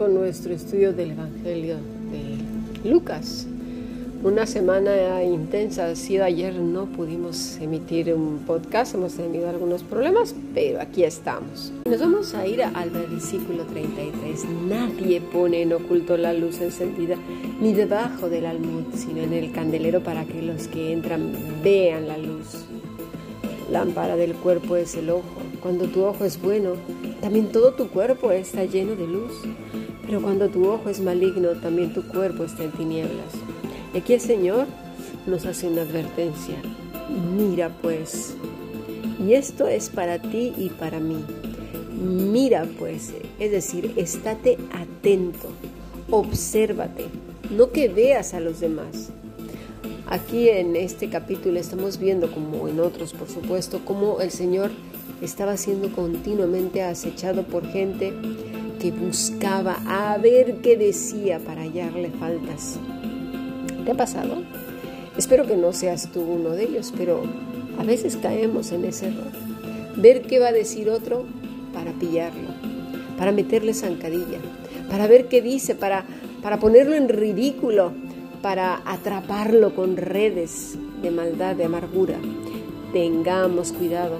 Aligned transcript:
con 0.00 0.14
nuestro 0.14 0.54
estudio 0.54 0.94
del 0.94 1.10
Evangelio 1.10 1.76
de 2.10 2.88
Lucas. 2.88 3.46
Una 4.22 4.46
semana 4.46 5.22
intensa 5.22 5.88
ha 5.88 5.94
sido 5.94 6.24
ayer, 6.24 6.54
no 6.54 6.86
pudimos 6.86 7.58
emitir 7.60 8.14
un 8.14 8.38
podcast, 8.46 8.94
hemos 8.94 9.12
tenido 9.12 9.50
algunos 9.50 9.82
problemas, 9.82 10.34
pero 10.54 10.80
aquí 10.80 11.04
estamos. 11.04 11.70
Nos 11.84 12.00
vamos 12.00 12.34
a 12.34 12.46
ir 12.46 12.62
al 12.62 12.88
versículo 12.88 13.66
33. 13.66 14.46
Nadie 14.70 15.20
pone 15.20 15.60
en 15.60 15.74
oculto 15.74 16.16
la 16.16 16.32
luz 16.32 16.62
encendida 16.62 17.16
ni 17.60 17.74
debajo 17.74 18.30
del 18.30 18.46
almud, 18.46 18.84
sino 18.94 19.20
en 19.20 19.34
el 19.34 19.52
candelero 19.52 20.02
para 20.02 20.24
que 20.24 20.40
los 20.40 20.66
que 20.68 20.94
entran 20.94 21.30
vean 21.62 22.08
la 22.08 22.16
luz. 22.16 22.64
Lámpara 23.70 24.16
del 24.16 24.32
cuerpo 24.32 24.76
es 24.76 24.94
el 24.94 25.10
ojo. 25.10 25.42
Cuando 25.60 25.88
tu 25.88 26.04
ojo 26.04 26.24
es 26.24 26.40
bueno, 26.40 26.72
también 27.20 27.52
todo 27.52 27.74
tu 27.74 27.88
cuerpo 27.88 28.30
está 28.30 28.64
lleno 28.64 28.96
de 28.96 29.06
luz. 29.06 29.32
Pero 30.06 30.20
cuando 30.22 30.48
tu 30.48 30.68
ojo 30.68 30.88
es 30.88 31.00
maligno, 31.00 31.50
también 31.50 31.92
tu 31.92 32.02
cuerpo 32.02 32.44
está 32.44 32.64
en 32.64 32.72
tinieblas. 32.72 33.32
Y 33.94 33.98
aquí 33.98 34.14
el 34.14 34.20
Señor 34.20 34.66
nos 35.26 35.46
hace 35.46 35.68
una 35.68 35.82
advertencia. 35.82 36.56
Mira 37.36 37.70
pues. 37.82 38.34
Y 39.24 39.34
esto 39.34 39.68
es 39.68 39.90
para 39.90 40.20
ti 40.20 40.52
y 40.56 40.70
para 40.70 41.00
mí. 41.00 41.24
Mira 42.00 42.66
pues, 42.78 43.12
es 43.38 43.50
decir, 43.50 43.92
estate 43.96 44.56
atento, 44.72 45.48
obsérvate, 46.10 47.04
no 47.50 47.72
que 47.72 47.88
veas 47.88 48.32
a 48.32 48.40
los 48.40 48.60
demás. 48.60 49.10
Aquí 50.06 50.48
en 50.48 50.76
este 50.76 51.10
capítulo 51.10 51.60
estamos 51.60 51.98
viendo, 51.98 52.32
como 52.32 52.68
en 52.68 52.80
otros 52.80 53.12
por 53.12 53.28
supuesto, 53.28 53.82
cómo 53.84 54.20
el 54.20 54.30
Señor 54.30 54.70
estaba 55.20 55.58
siendo 55.58 55.92
continuamente 55.92 56.82
acechado 56.82 57.42
por 57.42 57.66
gente 57.66 58.14
que 58.80 58.90
buscaba 58.90 59.78
a 59.86 60.16
ver 60.18 60.56
qué 60.62 60.76
decía 60.76 61.38
para 61.38 61.62
hallarle 61.62 62.10
faltas. 62.10 62.78
¿Te 63.84 63.92
ha 63.92 63.94
pasado? 63.94 64.42
Espero 65.16 65.46
que 65.46 65.56
no 65.56 65.72
seas 65.72 66.10
tú 66.10 66.22
uno 66.22 66.50
de 66.50 66.64
ellos, 66.64 66.92
pero 66.96 67.22
a 67.78 67.84
veces 67.84 68.16
caemos 68.16 68.72
en 68.72 68.86
ese 68.86 69.08
error. 69.08 69.32
Ver 69.96 70.22
qué 70.22 70.38
va 70.38 70.48
a 70.48 70.52
decir 70.52 70.88
otro 70.88 71.24
para 71.74 71.92
pillarlo, 71.92 72.48
para 73.18 73.32
meterle 73.32 73.74
zancadilla, 73.74 74.38
para 74.88 75.06
ver 75.06 75.28
qué 75.28 75.42
dice, 75.42 75.74
para, 75.74 76.06
para 76.42 76.58
ponerlo 76.58 76.94
en 76.94 77.08
ridículo, 77.08 77.92
para 78.40 78.80
atraparlo 78.86 79.74
con 79.74 79.98
redes 79.98 80.78
de 81.02 81.10
maldad, 81.10 81.54
de 81.54 81.64
amargura. 81.64 82.16
Tengamos 82.92 83.72
cuidado 83.72 84.18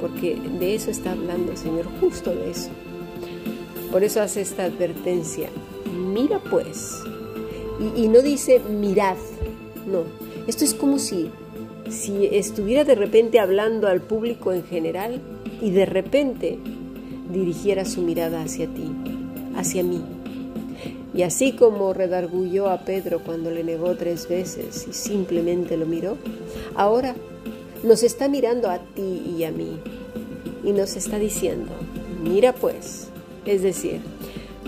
porque 0.00 0.36
de 0.58 0.74
eso 0.74 0.90
está 0.90 1.12
hablando 1.12 1.52
el 1.52 1.58
Señor, 1.58 1.86
justo 2.00 2.34
de 2.34 2.50
eso. 2.50 2.70
Por 3.92 4.04
eso 4.04 4.22
hace 4.22 4.40
esta 4.40 4.64
advertencia, 4.64 5.50
mira 5.94 6.40
pues, 6.50 7.02
y, 7.94 8.08
no 8.08 8.22
dice 8.22 8.58
mirad, 8.58 9.18
no, 9.86 10.04
esto 10.46 10.64
es 10.64 10.72
como 10.72 10.98
si, 10.98 11.30
si 11.90 12.26
estuviera 12.26 12.84
de 12.84 12.94
repente 12.94 13.38
hablando 13.38 13.88
al 13.88 14.00
público 14.00 14.50
en 14.52 14.64
general 14.64 15.20
y 15.60 15.70
de 15.72 15.84
repente 15.84 16.58
dirigiera 17.30 17.84
su 17.84 18.00
mirada 18.00 18.42
hacia 18.42 18.66
ti, 18.66 18.90
hacia 19.56 19.82
mí. 19.82 20.02
Y 21.14 21.22
así 21.22 21.52
como 21.52 21.92
redargulló 21.92 22.70
a 22.70 22.86
Pedro 22.86 23.20
cuando 23.20 23.50
le 23.50 23.62
negó 23.62 23.94
tres 23.96 24.26
veces 24.26 24.86
y 24.88 24.94
simplemente 24.94 25.76
lo 25.76 25.84
miró, 25.84 26.16
ahora 26.74 27.14
nos 27.82 28.02
está 28.02 28.28
mirando 28.28 28.70
a 28.70 28.78
ti 28.78 29.22
y 29.36 29.44
a 29.44 29.50
mí. 29.50 29.78
Y 30.64 30.72
nos 30.72 30.96
está 30.96 31.18
diciendo, 31.18 31.72
mira 32.22 32.54
pues, 32.54 33.11
es 33.44 33.62
decir, 33.62 34.00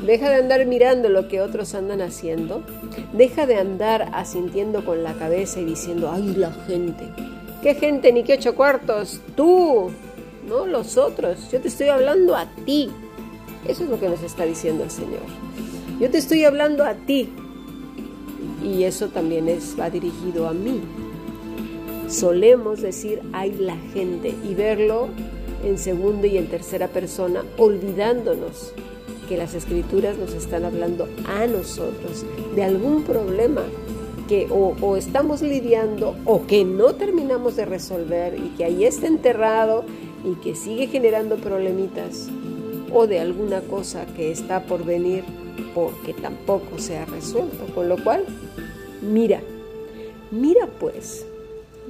deja 0.06 0.28
de 0.28 0.36
andar 0.36 0.66
mirando 0.66 1.08
lo 1.08 1.28
que 1.28 1.40
otros 1.40 1.74
andan 1.74 2.00
haciendo, 2.00 2.62
deja 3.12 3.46
de 3.46 3.56
andar 3.56 4.10
asintiendo 4.12 4.84
con 4.84 5.02
la 5.02 5.14
cabeza 5.14 5.60
y 5.60 5.64
diciendo, 5.64 6.10
ay 6.12 6.34
la 6.36 6.52
gente, 6.66 7.04
¿qué 7.62 7.74
gente 7.74 8.12
ni 8.12 8.24
qué 8.24 8.34
ocho 8.34 8.54
cuartos? 8.54 9.20
Tú, 9.36 9.90
no 10.48 10.66
los 10.66 10.96
otros, 10.96 11.50
yo 11.50 11.60
te 11.60 11.68
estoy 11.68 11.88
hablando 11.88 12.36
a 12.36 12.46
ti. 12.64 12.90
Eso 13.66 13.84
es 13.84 13.90
lo 13.90 13.98
que 13.98 14.08
nos 14.08 14.22
está 14.22 14.44
diciendo 14.44 14.84
el 14.84 14.91
Señor. 14.91 15.22
Yo 15.98 16.10
te 16.10 16.18
estoy 16.18 16.44
hablando 16.44 16.84
a 16.84 16.94
ti. 16.94 17.30
Y 18.62 18.84
eso 18.84 19.08
también 19.08 19.48
es, 19.48 19.74
va 19.78 19.91
dirigido 19.91 20.48
a 20.48 20.52
mí 20.52 20.80
solemos 22.08 22.80
decir 22.80 23.20
hay 23.32 23.52
la 23.52 23.76
gente 23.92 24.34
y 24.44 24.54
verlo 24.54 25.08
en 25.64 25.78
segunda 25.78 26.26
y 26.26 26.38
en 26.38 26.47
tercera 26.47 26.88
persona, 26.88 27.42
olvidándonos 27.56 28.72
que 29.28 29.36
las 29.36 29.54
escrituras 29.54 30.19
nos 30.19 30.34
están 30.34 30.64
hablando 30.64 31.08
a 31.26 31.47
nosotros 31.47 32.25
de 32.54 32.62
algún 32.62 33.02
problema 33.02 33.62
que 34.28 34.47
o, 34.50 34.97
estamos 34.97 35.42
lidiando 35.42 36.16
o 36.24 36.47
que 36.47 36.64
no 36.64 36.94
terminamos 36.94 37.56
de 37.56 37.66
resolver 37.66 38.38
y 38.38 38.48
que 38.56 38.64
ahí 38.64 38.84
está 38.84 39.06
enterrado 39.06 39.84
y 40.24 40.34
que 40.36 40.54
sigue 40.54 40.86
generando 40.86 41.36
problemitas 41.36 42.28
o 42.92 43.06
de 43.06 43.20
alguna 43.20 43.60
cosa 43.60 44.06
que 44.06 44.30
está 44.30 44.64
por 44.64 44.84
venir 44.84 45.24
porque 45.74 46.14
tampoco 46.14 46.78
se 46.78 46.97
ha 46.97 47.04
resuelto. 47.04 47.66
Con 47.74 47.88
lo 47.88 48.03
cual, 48.03 48.24
mira, 49.03 49.42
mira 50.30 50.69
pues, 50.80 51.26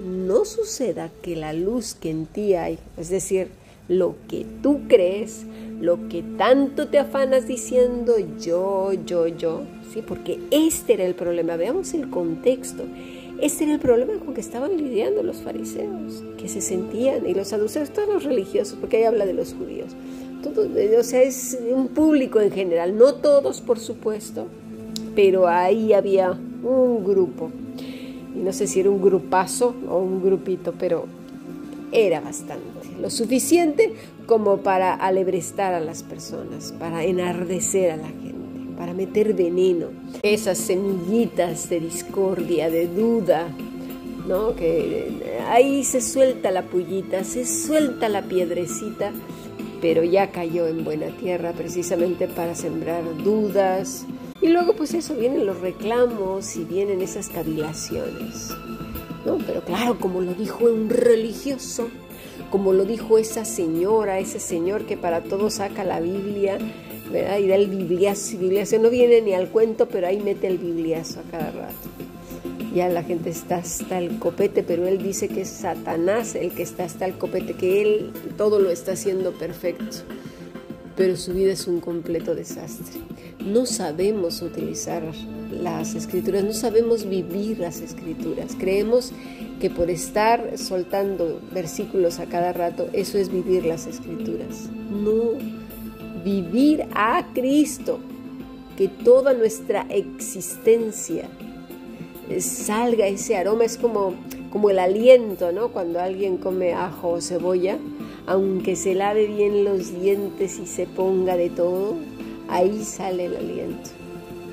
no 0.04 0.44
suceda 0.44 1.10
que 1.22 1.36
la 1.36 1.52
luz 1.52 1.94
que 1.94 2.10
en 2.10 2.26
ti 2.26 2.54
hay, 2.54 2.78
es 2.96 3.10
decir, 3.10 3.48
lo 3.88 4.16
que 4.28 4.46
tú 4.62 4.80
crees, 4.88 5.44
lo 5.80 6.08
que 6.08 6.22
tanto 6.22 6.88
te 6.88 6.98
afanas 6.98 7.46
diciendo 7.46 8.14
yo, 8.40 8.92
yo, 9.06 9.26
yo, 9.26 9.62
¿sí? 9.92 10.02
Porque 10.06 10.40
este 10.50 10.94
era 10.94 11.04
el 11.04 11.14
problema, 11.14 11.56
veamos 11.56 11.94
el 11.94 12.08
contexto. 12.10 12.84
Este 13.40 13.64
era 13.64 13.74
el 13.74 13.80
problema 13.80 14.14
con 14.14 14.32
que 14.32 14.40
estaban 14.40 14.76
lidiando 14.76 15.22
los 15.22 15.38
fariseos, 15.38 16.22
que 16.38 16.48
se 16.48 16.60
sentían, 16.60 17.26
y 17.28 17.34
los 17.34 17.48
saduceos, 17.48 17.90
todos 17.90 18.08
los 18.08 18.24
religiosos, 18.24 18.78
porque 18.80 18.98
ahí 18.98 19.04
habla 19.04 19.26
de 19.26 19.34
los 19.34 19.54
judíos. 19.54 19.88
Todo, 20.42 20.68
o 20.98 21.02
sea, 21.02 21.22
es 21.22 21.58
un 21.72 21.88
público 21.88 22.40
en 22.40 22.52
general, 22.52 22.96
no 22.96 23.14
todos 23.14 23.60
por 23.60 23.78
supuesto, 23.78 24.46
pero 25.14 25.48
ahí 25.48 25.92
había 25.92 26.38
un 26.62 27.04
grupo 27.04 27.50
y 28.34 28.38
no 28.38 28.52
sé 28.52 28.66
si 28.66 28.80
era 28.80 28.90
un 28.90 29.00
grupazo 29.00 29.74
o 29.88 29.98
un 29.98 30.22
grupito, 30.22 30.74
pero 30.78 31.06
era 31.92 32.20
bastante, 32.20 32.64
lo 33.00 33.10
suficiente 33.10 33.94
como 34.26 34.58
para 34.58 34.94
alebrestar 34.94 35.74
a 35.74 35.80
las 35.80 36.02
personas, 36.02 36.72
para 36.78 37.04
enardecer 37.04 37.92
a 37.92 37.96
la 37.96 38.08
gente, 38.08 38.34
para 38.76 38.94
meter 38.94 39.34
veneno, 39.34 39.88
esas 40.22 40.58
semillitas 40.58 41.68
de 41.68 41.80
discordia, 41.80 42.70
de 42.70 42.86
duda, 42.88 43.48
¿no? 44.26 44.54
Que 44.56 45.40
ahí 45.48 45.84
se 45.84 46.00
suelta 46.00 46.50
la 46.50 46.62
pullita, 46.62 47.24
se 47.24 47.46
suelta 47.46 48.08
la 48.08 48.22
piedrecita, 48.22 49.12
pero 49.80 50.02
ya 50.02 50.30
cayó 50.30 50.66
en 50.66 50.82
buena 50.84 51.08
tierra 51.18 51.52
precisamente 51.52 52.26
para 52.26 52.54
sembrar 52.54 53.02
dudas, 53.22 54.06
y 54.40 54.48
luego 54.48 54.74
pues 54.74 54.92
eso, 54.92 55.14
vienen 55.14 55.46
los 55.46 55.60
reclamos 55.60 56.56
y 56.56 56.64
vienen 56.64 57.00
esas 57.00 57.28
cavilaciones. 57.28 58.50
¿no? 59.24 59.38
Pero 59.38 59.62
claro, 59.62 59.98
como 59.98 60.20
lo 60.20 60.34
dijo 60.34 60.66
un 60.66 60.90
religioso, 60.90 61.88
como 62.50 62.72
lo 62.72 62.84
dijo 62.84 63.18
esa 63.18 63.44
señora, 63.44 64.18
ese 64.18 64.40
señor 64.40 64.86
que 64.86 64.96
para 64.96 65.22
todo 65.22 65.50
saca 65.50 65.84
la 65.84 66.00
Biblia, 66.00 66.58
¿verdad? 67.10 67.38
Y 67.38 67.48
da 67.48 67.56
el 67.56 67.68
bibliazo, 67.68 68.38
bibliazo. 68.38 68.78
No 68.78 68.90
viene 68.90 69.20
ni 69.20 69.34
al 69.34 69.48
cuento, 69.48 69.88
pero 69.88 70.06
ahí 70.06 70.20
mete 70.20 70.46
el 70.46 70.58
bibliazo 70.58 71.20
a 71.20 71.30
cada 71.30 71.50
rato. 71.50 71.74
Ya 72.74 72.88
la 72.88 73.04
gente 73.04 73.30
está 73.30 73.56
hasta 73.56 73.98
el 73.98 74.18
copete, 74.18 74.64
pero 74.64 74.86
él 74.88 74.98
dice 74.98 75.28
que 75.28 75.42
es 75.42 75.48
Satanás 75.48 76.34
el 76.34 76.52
que 76.52 76.64
está 76.64 76.84
hasta 76.84 77.04
el 77.04 77.14
copete, 77.14 77.54
que 77.54 77.82
él 77.82 78.12
todo 78.36 78.58
lo 78.58 78.70
está 78.70 78.92
haciendo 78.92 79.32
perfecto 79.32 79.98
pero 80.96 81.16
su 81.16 81.32
vida 81.32 81.52
es 81.52 81.66
un 81.66 81.80
completo 81.80 82.34
desastre. 82.34 83.00
No 83.44 83.66
sabemos 83.66 84.42
utilizar 84.42 85.02
las 85.50 85.94
escrituras, 85.94 86.44
no 86.44 86.52
sabemos 86.52 87.08
vivir 87.08 87.58
las 87.58 87.80
escrituras. 87.80 88.56
Creemos 88.58 89.12
que 89.60 89.70
por 89.70 89.90
estar 89.90 90.56
soltando 90.56 91.40
versículos 91.52 92.20
a 92.20 92.26
cada 92.26 92.52
rato, 92.52 92.88
eso 92.92 93.18
es 93.18 93.30
vivir 93.30 93.64
las 93.64 93.86
escrituras. 93.86 94.68
No, 94.90 95.32
vivir 96.24 96.86
a 96.94 97.26
Cristo, 97.34 97.98
que 98.76 98.88
toda 98.88 99.34
nuestra 99.34 99.86
existencia 99.88 101.28
salga 102.38 103.06
ese 103.06 103.36
aroma, 103.36 103.64
es 103.64 103.78
como, 103.78 104.14
como 104.50 104.70
el 104.70 104.78
aliento, 104.78 105.52
¿no? 105.52 105.68
Cuando 105.68 106.00
alguien 106.00 106.38
come 106.38 106.72
ajo 106.72 107.10
o 107.10 107.20
cebolla, 107.20 107.78
aunque 108.26 108.76
se 108.76 108.94
lave 108.94 109.26
bien 109.26 109.64
los 109.64 110.00
dientes 110.00 110.58
y 110.58 110.66
se 110.66 110.86
ponga 110.86 111.36
de 111.36 111.50
todo, 111.50 111.96
ahí 112.48 112.82
sale 112.84 113.26
el 113.26 113.36
aliento. 113.36 113.90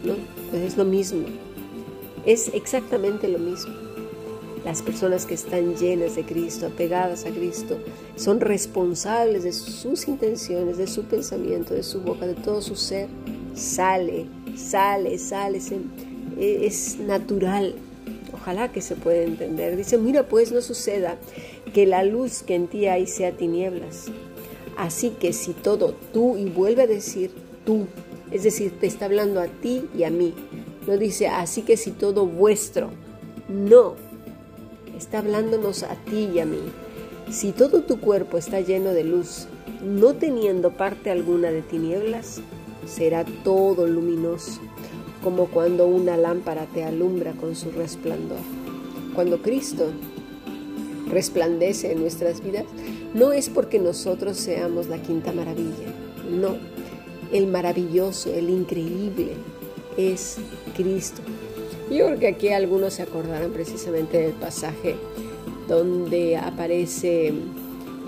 ¿no? 0.03 0.15
Pues 0.49 0.63
es 0.63 0.77
lo 0.77 0.85
mismo. 0.85 1.23
Es 2.25 2.51
exactamente 2.53 3.27
lo 3.27 3.39
mismo. 3.39 3.73
Las 4.65 4.83
personas 4.83 5.25
que 5.25 5.33
están 5.33 5.75
llenas 5.75 6.15
de 6.15 6.23
Cristo, 6.23 6.67
apegadas 6.67 7.25
a 7.25 7.31
Cristo, 7.31 7.79
son 8.15 8.39
responsables 8.39 9.43
de 9.43 9.53
sus 9.53 10.07
intenciones, 10.07 10.77
de 10.77 10.85
su 10.85 11.03
pensamiento, 11.03 11.73
de 11.73 11.81
su 11.81 12.01
boca, 12.01 12.27
de 12.27 12.35
todo 12.35 12.61
su 12.61 12.75
ser. 12.75 13.07
sale, 13.55 14.27
sale, 14.55 15.17
sale, 15.17 15.59
e, 16.37 16.65
es 16.65 16.99
natural. 16.99 17.73
Ojalá 18.33 18.71
que 18.71 18.81
se 18.81 18.95
pueda 18.95 19.23
entender. 19.23 19.75
Dice, 19.75 19.97
mira 19.97 20.27
pues 20.27 20.51
no 20.51 20.61
suceda 20.61 21.17
que 21.73 21.85
la 21.85 22.03
luz 22.03 22.43
que 22.43 22.55
en 22.55 22.67
ti 22.67 22.87
hay 22.87 23.07
sea 23.07 23.31
tinieblas. 23.31 24.07
Así 24.77 25.11
que 25.11 25.33
si 25.33 25.53
todo 25.53 25.93
tú, 26.13 26.37
y 26.37 26.45
vuelve 26.45 26.83
a 26.83 26.87
decir 26.87 27.31
tú, 27.65 27.87
es 28.31 28.43
decir, 28.43 28.79
te 28.79 28.87
está 28.87 29.05
hablando 29.05 29.41
a 29.41 29.47
ti 29.47 29.85
y 29.97 30.03
a 30.03 30.09
mí. 30.09 30.33
No 30.87 30.97
dice, 30.97 31.27
así 31.27 31.61
que 31.61 31.77
si 31.77 31.91
todo 31.91 32.25
vuestro. 32.25 32.89
No, 33.49 33.95
está 34.97 35.19
hablándonos 35.19 35.83
a 35.83 35.95
ti 35.95 36.29
y 36.33 36.39
a 36.39 36.45
mí. 36.45 36.61
Si 37.29 37.51
todo 37.51 37.81
tu 37.81 37.99
cuerpo 37.99 38.37
está 38.37 38.61
lleno 38.61 38.91
de 38.91 39.03
luz, 39.03 39.47
no 39.83 40.13
teniendo 40.13 40.71
parte 40.71 41.11
alguna 41.11 41.51
de 41.51 41.61
tinieblas, 41.61 42.41
será 42.85 43.25
todo 43.43 43.87
luminoso, 43.87 44.61
como 45.23 45.47
cuando 45.47 45.87
una 45.87 46.17
lámpara 46.17 46.65
te 46.73 46.83
alumbra 46.83 47.33
con 47.33 47.55
su 47.55 47.71
resplandor. 47.71 48.39
Cuando 49.13 49.41
Cristo 49.41 49.91
resplandece 51.11 51.91
en 51.91 52.01
nuestras 52.01 52.43
vidas, 52.43 52.65
no 53.13 53.31
es 53.33 53.49
porque 53.49 53.79
nosotros 53.79 54.37
seamos 54.37 54.87
la 54.87 55.01
quinta 55.01 55.31
maravilla, 55.31 55.87
no. 56.29 56.55
El 57.31 57.47
maravilloso, 57.47 58.33
el 58.33 58.49
increíble 58.49 59.33
es 59.97 60.37
Cristo. 60.75 61.21
Yo 61.89 62.07
creo 62.07 62.19
que 62.19 62.27
aquí 62.27 62.49
algunos 62.49 62.95
se 62.95 63.03
acordarán 63.03 63.51
precisamente 63.51 64.17
del 64.17 64.33
pasaje 64.33 64.95
donde 65.67 66.37
aparece 66.37 67.33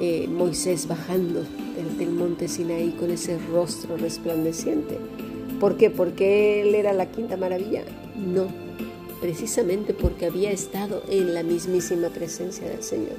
eh, 0.02 0.28
Moisés 0.28 0.88
bajando 0.88 1.44
del, 1.76 1.98
del, 1.98 2.12
monte 2.12 2.48
Sinaí 2.48 2.92
con 2.92 3.12
ese 3.12 3.38
rostro 3.52 3.98
resplandeciente. 3.98 4.98
¿Por 5.60 5.78
qué? 5.78 5.90
¿Porque 5.90 6.62
él 6.62 6.76
era 6.76 6.94
la 6.94 7.12
quinta 7.12 7.38
maravilla? 7.38 7.84
No, 8.18 8.48
precisamente 9.24 9.94
porque 9.94 10.26
había 10.26 10.52
estado 10.52 11.02
en 11.08 11.34
la 11.34 11.44
mismísima 11.44 12.10
presencia 12.10 12.68
del 12.68 12.84
Señor. 12.84 13.16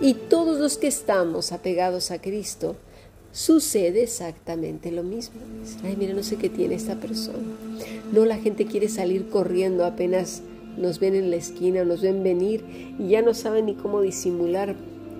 Y 0.00 0.14
todos 0.14 0.60
los 0.60 0.78
que 0.78 0.86
estamos 0.86 1.50
apegados 1.50 2.12
a 2.12 2.20
Cristo, 2.20 2.76
sucede 3.32 4.04
exactamente 4.04 4.92
lo 4.92 5.02
mismo. 5.02 5.40
Ay, 5.82 5.96
mira, 5.98 6.14
no 6.14 6.22
sé 6.22 6.36
qué 6.36 6.48
tiene 6.48 6.76
esta 6.76 7.00
persona. 7.00 7.42
No, 8.12 8.24
la 8.24 8.36
gente 8.36 8.66
quiere 8.66 8.88
salir 8.88 9.28
corriendo 9.28 9.84
apenas 9.84 10.42
nos 10.76 11.00
ven 11.00 11.16
en 11.16 11.30
la 11.30 11.36
esquina, 11.36 11.84
nos 11.84 12.02
ven 12.02 12.22
venir 12.22 12.64
y 12.96 13.08
ya 13.08 13.20
no 13.20 13.34
saben 13.34 13.66
ni 13.66 13.74
cómo 13.74 14.02
disimular 14.02 14.76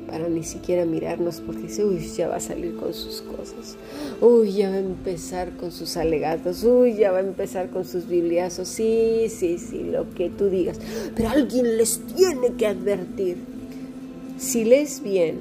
para 0.07 0.29
ni 0.29 0.43
siquiera 0.45 0.85
mirarnos 0.85 1.41
porque 1.41 1.63
dice, 1.63 1.85
uy, 1.85 1.99
ya 2.17 2.29
va 2.29 2.37
a 2.37 2.41
salir 2.41 2.77
con 2.77 2.95
sus 2.95 3.23
cosas, 3.23 3.77
uy, 4.21 4.53
ya 4.53 4.71
va 4.71 4.77
a 4.77 4.81
empezar 4.81 5.57
con 5.57 5.73
sus 5.73 5.97
alegatos, 5.97 6.65
uy, 6.65 6.95
ya 6.95 7.13
va 7.13 7.19
a 7.19 7.23
empezar 7.23 7.71
con 7.71 7.85
sus 7.85 8.07
bibliazos, 8.07 8.69
sí, 8.69 9.27
sí, 9.29 9.59
sí, 9.59 9.85
lo 9.85 10.09
que 10.11 10.31
tú 10.31 10.49
digas, 10.49 10.79
pero 11.15 11.31
alguien 11.31 11.77
les 11.77 12.01
tiene 12.07 12.53
que 12.57 12.67
advertir. 12.67 13.37
Si 14.39 14.65
lees 14.65 15.03
bien 15.03 15.41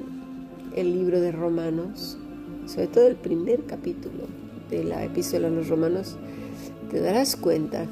el 0.76 0.94
libro 0.94 1.20
de 1.22 1.32
Romanos, 1.32 2.18
sobre 2.66 2.88
todo 2.88 3.08
el 3.08 3.16
primer 3.16 3.64
capítulo 3.66 4.26
de 4.70 4.84
la 4.84 5.04
epístola 5.04 5.48
a 5.48 5.52
los 5.52 5.68
Romanos, 5.68 6.16
te 6.90 7.00
darás 7.00 7.36
cuenta 7.36 7.86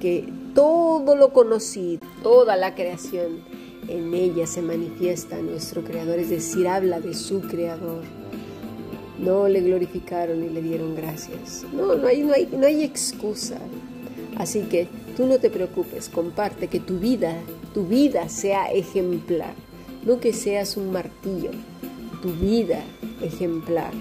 que 0.00 0.28
todo 0.54 1.16
lo 1.16 1.32
conocido, 1.32 2.00
toda 2.22 2.56
la 2.56 2.74
creación, 2.74 3.40
en 3.88 4.14
ella 4.14 4.46
se 4.46 4.62
manifiesta 4.62 5.40
nuestro 5.40 5.82
Creador, 5.82 6.18
es 6.18 6.30
decir, 6.30 6.68
habla 6.68 7.00
de 7.00 7.14
su 7.14 7.40
Creador. 7.40 8.02
No 9.18 9.48
le 9.48 9.60
glorificaron 9.60 10.44
y 10.44 10.50
le 10.50 10.62
dieron 10.62 10.94
gracias. 10.94 11.64
No, 11.72 11.94
no 11.96 12.06
hay, 12.06 12.22
no 12.22 12.32
hay, 12.34 12.48
no 12.52 12.66
hay 12.66 12.84
excusa. 12.84 13.58
Así 14.36 14.62
que 14.62 14.86
tú 15.16 15.26
no 15.26 15.38
te 15.38 15.50
preocupes, 15.50 16.08
comparte 16.08 16.68
que 16.68 16.78
tu 16.78 16.98
vida, 16.98 17.34
tu 17.74 17.86
vida 17.86 18.28
sea 18.28 18.70
ejemplar, 18.70 19.54
no 20.04 20.20
que 20.20 20.32
seas 20.32 20.76
un 20.76 20.92
martillo, 20.92 21.50
tu 22.22 22.32
vida 22.34 22.80
ejemplar. 23.22 23.92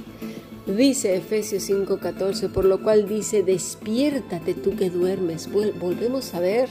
Dice 0.68 1.16
Efesios 1.16 1.64
5:14, 1.64 2.50
por 2.50 2.66
lo 2.66 2.84
cual 2.84 3.08
dice, 3.08 3.42
despiértate 3.42 4.54
tú 4.54 4.76
que 4.76 4.90
duermes. 4.90 5.50
Volvemos 5.50 6.34
a 6.34 6.42
ver 6.42 6.70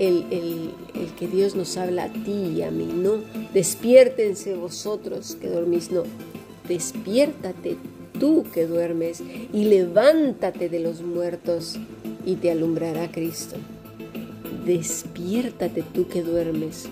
el, 0.00 0.72
que 1.18 1.28
Dios 1.28 1.54
nos 1.54 1.76
habla 1.76 2.04
a 2.04 2.12
ti 2.12 2.54
y 2.56 2.62
a 2.62 2.70
mí, 2.70 2.86
no, 2.92 3.20
despiértense 3.52 4.54
vosotros 4.54 5.36
que 5.40 5.48
dormís, 5.48 5.90
no, 5.90 6.04
despiértate 6.66 7.76
tú 8.18 8.44
que 8.52 8.66
duermes 8.66 9.22
y 9.52 9.64
levántate 9.64 10.68
de 10.68 10.80
los 10.80 11.02
muertos 11.02 11.78
y 12.24 12.36
te 12.36 12.50
alumbrará 12.50 13.10
Cristo. 13.12 13.56
Despiértate 14.64 15.82
tú 15.82 16.08
que 16.08 16.22
duermes. 16.22 16.88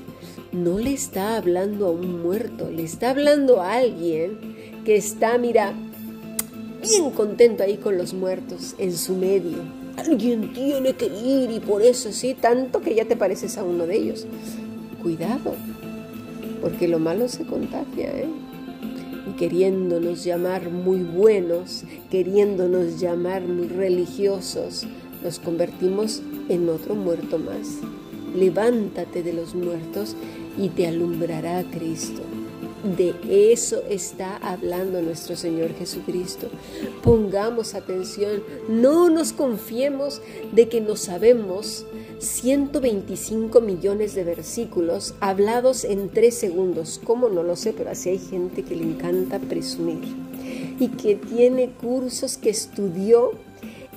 No 0.53 0.79
le 0.79 0.93
está 0.93 1.37
hablando 1.37 1.87
a 1.87 1.91
un 1.91 2.23
muerto, 2.23 2.71
le 2.71 2.83
está 2.83 3.11
hablando 3.11 3.61
a 3.61 3.75
alguien 3.75 4.39
que 4.85 4.97
está, 4.97 5.37
mira, 5.39 5.75
bien 6.83 7.11
contento 7.11 7.63
ahí 7.63 7.77
con 7.77 7.99
los 7.99 8.15
muertos 8.15 8.75
en 8.79 8.97
su 8.97 9.15
medio. 9.15 9.78
Alguien 9.99 10.53
tiene 10.53 10.93
que 10.93 11.07
ir 11.07 11.51
y 11.51 11.59
por 11.59 11.83
eso 11.83 12.13
sí, 12.13 12.35
tanto 12.35 12.81
que 12.81 12.95
ya 12.95 13.05
te 13.07 13.17
pareces 13.17 13.59
a 13.59 13.65
uno 13.65 13.85
de 13.85 13.97
ellos. 13.97 14.29
Cuidado, 15.03 15.55
porque 16.63 16.87
lo 16.87 17.01
malo 17.01 17.27
se 17.27 17.45
contagia, 17.45 18.07
¿eh? 18.17 18.29
Y 19.29 19.33
queriéndonos 19.33 20.23
llamar 20.23 20.71
muy 20.71 21.01
buenos, 21.01 21.83
queriéndonos 22.13 23.01
llamar 23.01 23.43
muy 23.43 23.67
religiosos, 23.67 24.87
nos 25.25 25.41
convertimos 25.41 26.23
en 26.49 26.69
otro 26.69 26.95
muerto 26.95 27.37
más. 27.37 27.79
Levántate 28.37 29.25
de 29.25 29.33
los 29.33 29.57
muertos 29.57 30.15
y 30.57 30.69
te 30.69 30.87
alumbrará 30.87 31.65
Cristo. 31.73 32.23
De 32.83 33.15
eso 33.53 33.83
está 33.89 34.37
hablando 34.37 35.03
nuestro 35.03 35.35
Señor 35.35 35.75
Jesucristo. 35.75 36.49
Pongamos 37.03 37.75
atención, 37.75 38.43
no 38.69 39.11
nos 39.11 39.33
confiemos 39.33 40.23
de 40.53 40.69
que 40.69 40.81
no 40.81 40.95
sabemos 40.95 41.85
125 42.21 43.61
millones 43.61 44.15
de 44.15 44.23
versículos 44.23 45.15
hablados 45.19 45.85
en 45.85 46.09
tres 46.09 46.37
segundos. 46.37 47.01
¿Cómo 47.03 47.29
no 47.29 47.43
lo 47.43 47.57
sé? 47.57 47.73
Pero 47.73 47.91
así 47.91 48.11
hay 48.11 48.19
gente 48.19 48.63
que 48.63 48.77
le 48.77 48.85
encanta 48.85 49.41
presumir 49.41 49.99
y 50.79 50.89
que 50.89 51.17
tiene 51.17 51.71
cursos 51.71 52.37
que 52.37 52.51
estudió 52.51 53.33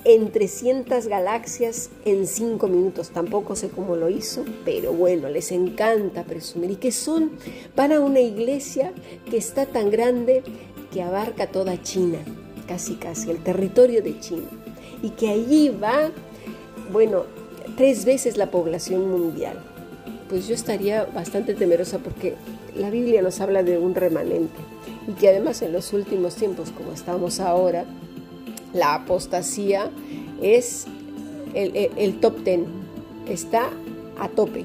en 0.04 0.32
300 0.32 1.06
galaxias 1.06 1.90
en 2.04 2.26
5 2.26 2.66
minutos. 2.68 3.10
Tampoco 3.10 3.56
sé 3.56 3.68
cómo 3.68 3.96
lo 3.96 4.10
hizo, 4.10 4.44
pero 4.64 4.92
bueno, 4.92 5.28
les 5.28 5.52
encanta 5.52 6.24
presumir. 6.24 6.72
Y 6.72 6.76
que 6.76 6.92
son 6.92 7.32
para 7.74 8.00
una 8.00 8.20
iglesia 8.20 8.92
que 9.30 9.36
está 9.36 9.66
tan 9.66 9.90
grande 9.90 10.42
que 10.92 11.02
abarca 11.02 11.46
toda 11.46 11.80
China, 11.82 12.18
casi 12.66 12.94
casi, 12.94 13.30
el 13.30 13.38
territorio 13.38 14.02
de 14.02 14.18
China. 14.20 14.48
Y 15.02 15.10
que 15.10 15.28
allí 15.28 15.70
va, 15.70 16.10
bueno, 16.92 17.24
tres 17.76 18.04
veces 18.04 18.36
la 18.36 18.50
población 18.50 19.10
mundial. 19.10 19.62
Pues 20.28 20.48
yo 20.48 20.54
estaría 20.54 21.04
bastante 21.04 21.54
temerosa 21.54 21.98
porque 21.98 22.34
la 22.74 22.90
Biblia 22.90 23.22
nos 23.22 23.40
habla 23.40 23.62
de 23.62 23.78
un 23.78 23.94
remanente 23.94 24.60
y 25.06 25.12
que 25.12 25.28
además 25.28 25.62
en 25.62 25.72
los 25.72 25.92
últimos 25.92 26.36
tiempos, 26.36 26.70
como 26.70 26.92
estamos 26.92 27.40
ahora, 27.40 27.84
la 28.72 28.94
apostasía 28.94 29.90
es 30.40 30.86
el, 31.54 32.20
top 32.20 32.42
ten, 32.44 32.66
está 33.28 33.70
a 34.18 34.28
tope. 34.28 34.64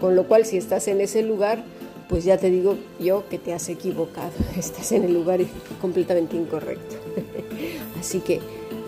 Con 0.00 0.16
lo 0.16 0.24
cual, 0.26 0.44
si 0.44 0.56
estás 0.56 0.88
en 0.88 1.00
ese 1.00 1.22
lugar, 1.22 1.64
pues 2.08 2.24
ya 2.24 2.38
te 2.38 2.50
digo 2.50 2.76
yo 3.00 3.24
que 3.28 3.38
te 3.38 3.52
has 3.52 3.68
equivocado, 3.68 4.32
estás 4.56 4.92
en 4.92 5.04
el 5.04 5.14
lugar 5.14 5.40
completamente 5.80 6.36
incorrecto. 6.36 6.96
Así 8.00 8.20
que 8.20 8.40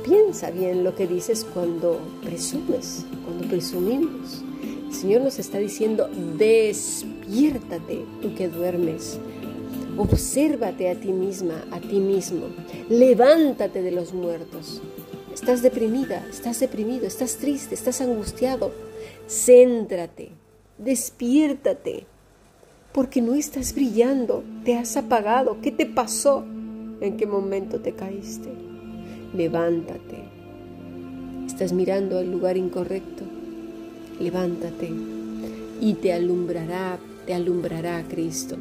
piensa 0.04 0.50
bien 0.50 0.84
lo 0.84 0.94
que 0.94 1.06
dices 1.06 1.44
cuando 1.44 2.00
presumes, 2.22 3.04
cuando 3.24 3.46
presumimos. 3.48 4.42
El 4.88 4.94
Señor 4.94 5.20
nos 5.20 5.38
está 5.38 5.58
diciendo, 5.58 6.08
despiértate 6.38 8.04
tú 8.22 8.34
que 8.34 8.48
duermes, 8.48 9.18
Obsérvate 9.98 10.90
a 10.90 10.94
ti 10.94 11.10
misma, 11.10 11.64
a 11.72 11.80
ti 11.80 11.98
mismo. 11.98 12.46
Levántate 12.88 13.82
de 13.82 13.90
los 13.90 14.14
muertos. 14.14 14.80
Estás 15.34 15.60
deprimida, 15.60 16.26
estás 16.30 16.58
deprimido, 16.58 17.06
estás 17.06 17.36
triste, 17.36 17.74
estás 17.74 18.00
angustiado. 18.00 18.72
Céntrate, 19.28 20.30
despiértate, 20.78 22.06
porque 22.92 23.20
no 23.20 23.34
estás 23.34 23.74
brillando, 23.74 24.42
te 24.64 24.74
has 24.74 24.96
apagado. 24.96 25.58
¿Qué 25.60 25.70
te 25.70 25.84
pasó? 25.84 26.46
¿En 27.02 27.18
qué 27.18 27.26
momento 27.26 27.80
te 27.80 27.92
caíste? 27.92 28.48
Levántate. 29.34 30.24
Estás 31.46 31.74
mirando 31.74 32.16
al 32.16 32.32
lugar 32.32 32.56
incorrecto. 32.56 33.24
Levántate 34.18 34.90
y 35.78 35.92
te 35.92 36.14
alumbrará, 36.14 36.98
te 37.26 37.34
alumbrará 37.34 38.02
Cristo 38.08 38.56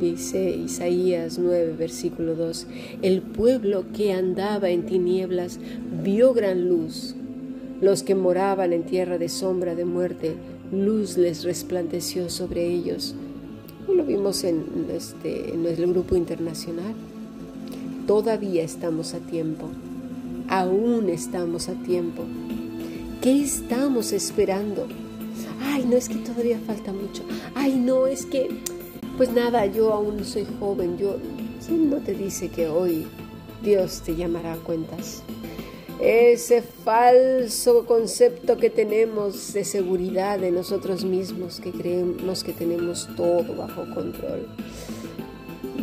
Dice 0.00 0.50
Isaías 0.50 1.38
9, 1.38 1.76
versículo 1.78 2.34
2, 2.34 2.66
el 3.02 3.22
pueblo 3.22 3.84
que 3.94 4.12
andaba 4.12 4.70
en 4.70 4.86
tinieblas 4.86 5.60
vio 6.02 6.34
gran 6.34 6.68
luz. 6.68 7.14
Los 7.80 8.02
que 8.02 8.14
moraban 8.14 8.72
en 8.72 8.84
tierra 8.84 9.18
de 9.18 9.28
sombra 9.28 9.74
de 9.74 9.84
muerte, 9.84 10.34
luz 10.72 11.16
les 11.16 11.44
resplandeció 11.44 12.28
sobre 12.28 12.66
ellos. 12.66 13.14
Lo 13.88 14.04
vimos 14.04 14.42
en, 14.42 14.64
este, 14.90 15.54
en 15.54 15.64
el 15.64 15.76
grupo 15.86 16.16
internacional. 16.16 16.94
Todavía 18.06 18.64
estamos 18.64 19.14
a 19.14 19.18
tiempo. 19.18 19.68
Aún 20.48 21.08
estamos 21.08 21.68
a 21.68 21.74
tiempo. 21.74 22.24
¿Qué 23.22 23.42
estamos 23.42 24.12
esperando? 24.12 24.86
Ay, 25.62 25.84
no 25.88 25.96
es 25.96 26.08
que 26.08 26.16
todavía 26.16 26.58
falta 26.66 26.92
mucho. 26.92 27.22
Ay, 27.54 27.76
no, 27.76 28.06
es 28.06 28.26
que 28.26 28.48
pues 29.16 29.32
nada, 29.32 29.66
yo 29.66 29.92
aún 29.92 30.24
soy 30.24 30.46
joven, 30.58 30.98
yo, 30.98 31.16
¿quién 31.66 31.90
no 31.90 31.98
te 31.98 32.14
dice 32.14 32.48
que 32.48 32.68
hoy 32.68 33.06
Dios 33.62 34.02
te 34.04 34.16
llamará 34.16 34.54
a 34.54 34.56
cuentas? 34.56 35.22
Ese 36.00 36.62
falso 36.62 37.86
concepto 37.86 38.56
que 38.56 38.70
tenemos 38.70 39.52
de 39.52 39.64
seguridad 39.64 40.40
de 40.40 40.50
nosotros 40.50 41.04
mismos, 41.04 41.60
que 41.60 41.70
creemos 41.70 42.42
que 42.42 42.52
tenemos 42.52 43.08
todo 43.16 43.54
bajo 43.54 43.84
control. 43.94 44.48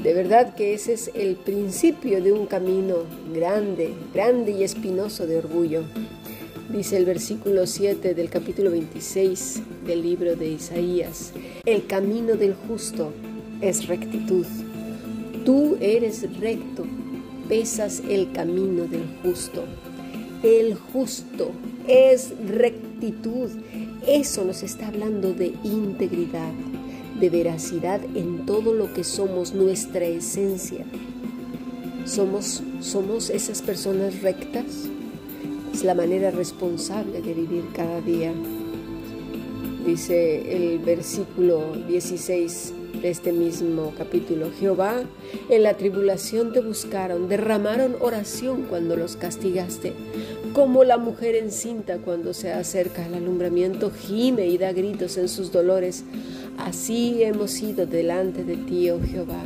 De 0.03 0.13
verdad 0.13 0.55
que 0.55 0.73
ese 0.73 0.93
es 0.93 1.11
el 1.13 1.35
principio 1.35 2.21
de 2.21 2.33
un 2.33 2.47
camino 2.47 2.95
grande, 3.33 3.93
grande 4.13 4.51
y 4.51 4.63
espinoso 4.63 5.25
de 5.25 5.37
orgullo. 5.37 5.83
Dice 6.71 6.95
el 6.95 7.03
versículo 7.03 7.67
7 7.67 8.13
del 8.13 8.29
capítulo 8.29 8.71
26 8.71 9.61
del 9.85 10.03
libro 10.03 10.37
de 10.37 10.51
Isaías, 10.51 11.33
el 11.65 11.85
camino 11.85 12.35
del 12.35 12.53
justo 12.53 13.11
es 13.59 13.87
rectitud. 13.87 14.45
Tú 15.43 15.75
eres 15.81 16.25
recto, 16.39 16.85
pesas 17.49 18.01
el 18.07 18.31
camino 18.31 18.85
del 18.85 19.03
justo. 19.21 19.65
El 20.43 20.75
justo 20.75 21.51
es 21.89 22.33
rectitud. 22.47 23.49
Eso 24.07 24.45
nos 24.45 24.63
está 24.63 24.87
hablando 24.87 25.33
de 25.33 25.53
integridad, 25.65 26.53
de 27.19 27.29
veracidad 27.29 27.99
en 28.15 28.45
todo 28.45 28.73
lo 28.73 28.93
que 28.93 29.03
somos, 29.03 29.53
nuestra 29.53 30.05
esencia. 30.05 30.85
Somos, 32.05 32.63
somos 32.79 33.29
esas 33.29 33.61
personas 33.61 34.21
rectas 34.21 34.89
es 35.73 35.83
la 35.83 35.95
manera 35.95 36.31
responsable 36.31 37.21
de 37.21 37.33
vivir 37.33 37.63
cada 37.73 38.01
día. 38.01 38.33
Dice 39.85 40.73
el 40.73 40.79
versículo 40.79 41.73
16 41.87 42.73
de 43.01 43.09
este 43.09 43.31
mismo 43.31 43.93
capítulo, 43.97 44.51
Jehová, 44.59 45.01
en 45.49 45.63
la 45.63 45.75
tribulación 45.75 46.53
te 46.53 46.59
buscaron, 46.59 47.27
derramaron 47.29 47.95
oración 47.99 48.63
cuando 48.69 48.95
los 48.95 49.15
castigaste, 49.15 49.93
como 50.53 50.83
la 50.83 50.97
mujer 50.97 51.35
encinta 51.35 51.97
cuando 51.97 52.33
se 52.33 52.51
acerca 52.51 53.05
al 53.05 53.15
alumbramiento, 53.15 53.91
gime 53.91 54.47
y 54.47 54.57
da 54.57 54.71
gritos 54.71 55.17
en 55.17 55.29
sus 55.29 55.51
dolores. 55.51 56.03
Así 56.57 57.23
hemos 57.23 57.59
ido 57.59 57.85
delante 57.87 58.43
de 58.43 58.57
ti, 58.57 58.89
oh 58.91 58.99
Jehová. 59.01 59.43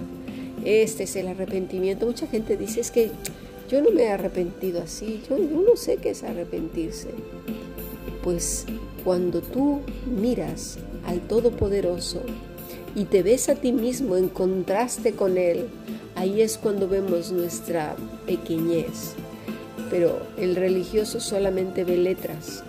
Este 0.66 1.04
es 1.04 1.16
el 1.16 1.28
arrepentimiento. 1.28 2.08
Mucha 2.08 2.28
gente 2.28 2.58
dice 2.58 2.82
es 2.82 2.90
que 2.90 3.12
yo 3.70 3.82
no 3.82 3.92
me 3.92 4.04
he 4.04 4.10
arrepentido 4.10 4.82
así, 4.82 5.22
yo, 5.30 5.38
no 5.38 5.76
sé 5.76 5.98
qué 5.98 6.12
es 6.12 6.24
arrepentirse. 6.24 7.10
Pues 8.24 8.66
cuando 9.04 9.42
tú 9.42 9.82
miras 10.06 10.78
al 11.06 11.22
Todopoderoso 11.22 12.22
y 12.96 13.06
te 13.06 13.24
ves 13.24 13.50
a 13.50 13.56
ti 13.56 13.72
mismo 13.72 14.18
en 14.18 14.30
contraste 14.30 15.14
con 15.14 15.38
Él, 15.38 15.68
ahí 16.16 16.42
es 16.42 16.58
cuando 16.58 16.88
vemos 16.88 17.32
nuestra 17.32 17.96
pequeñez. 18.26 19.14
Pero 19.90 20.20
el 20.38 20.56
religioso 20.56 21.20
solamente 21.20 21.84
ve 21.84 21.98
letras, 21.98 22.64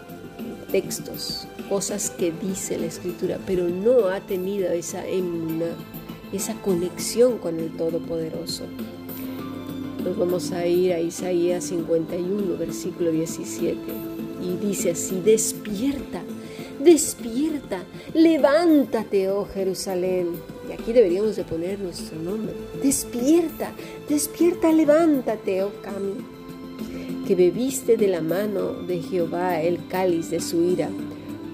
textos, 0.70 1.46
cosas 1.68 2.10
que 2.10 2.32
dice 2.32 2.78
la 2.78 2.86
Escritura, 2.86 3.38
pero 3.46 3.68
no 3.68 4.08
ha 4.08 4.20
tenido 4.20 4.70
esa, 4.70 5.04
esa 6.32 6.54
conexión 6.62 7.38
con 7.38 7.58
el 7.58 7.74
Todopoderoso. 7.76 8.64
Nos 10.06 10.16
vamos 10.16 10.52
a 10.52 10.64
ir 10.64 10.92
a 10.92 11.00
Isaías 11.00 11.64
51, 11.64 12.56
versículo 12.56 13.10
17. 13.10 13.76
Y 14.40 14.64
dice 14.64 14.92
así, 14.92 15.20
despierta, 15.20 16.22
despierta, 16.78 17.82
levántate, 18.14 19.28
oh 19.30 19.46
Jerusalén. 19.52 20.28
Y 20.68 20.72
aquí 20.74 20.92
deberíamos 20.92 21.34
de 21.34 21.42
poner 21.42 21.80
nuestro 21.80 22.20
nombre. 22.20 22.54
Despierta, 22.80 23.72
despierta, 24.08 24.70
levántate, 24.70 25.64
oh 25.64 25.72
Cami. 25.82 26.14
Que 27.26 27.34
bebiste 27.34 27.96
de 27.96 28.06
la 28.06 28.20
mano 28.20 28.74
de 28.74 29.02
Jehová 29.02 29.60
el 29.60 29.88
cáliz 29.88 30.30
de 30.30 30.38
su 30.38 30.62
ira, 30.62 30.88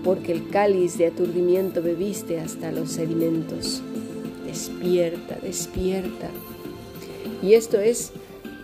porque 0.04 0.32
el 0.32 0.50
cáliz 0.50 0.98
de 0.98 1.06
aturdimiento 1.06 1.80
bebiste 1.80 2.38
hasta 2.38 2.70
los 2.70 2.90
sedimentos. 2.90 3.80
Despierta, 4.44 5.38
despierta. 5.42 6.28
Y 7.42 7.54
esto 7.54 7.80
es 7.80 8.12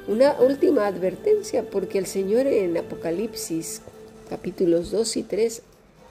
una 0.08 0.40
última 0.40 0.86
advertencia, 0.86 1.68
porque 1.68 1.98
el 1.98 2.06
Señor 2.06 2.46
en 2.46 2.76
Apocalipsis 2.78 3.82
capítulos 4.30 4.90
2 4.90 5.18
y 5.18 5.22
3 5.22 5.62